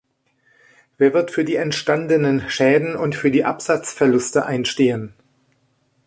Wer 0.97 1.13
wird 1.13 1.29
für 1.29 1.45
die 1.45 1.57
entstandenen 1.57 2.49
Schäden 2.49 2.95
und 2.95 3.13
für 3.13 3.29
die 3.29 3.45
Absatzverluste 3.45 4.43
einstehen? 4.47 5.13